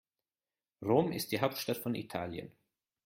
[0.81, 2.51] Rom ist die Hauptstadt von Italien.